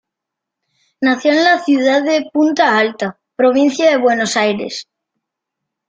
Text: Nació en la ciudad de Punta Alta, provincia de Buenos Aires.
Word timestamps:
Nació 1.01 1.31
en 1.33 1.43
la 1.43 1.59
ciudad 1.63 2.01
de 2.01 2.27
Punta 2.33 2.75
Alta, 2.75 3.19
provincia 3.35 3.87
de 3.87 3.97
Buenos 3.97 4.35
Aires. 4.35 4.87